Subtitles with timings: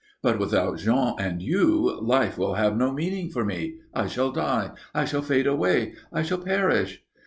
[0.23, 3.81] "But without Jean and you life will have no meaning for me.
[3.93, 4.71] I shall die.
[4.95, 5.93] I shall fade away.
[6.11, 7.03] I shall perish.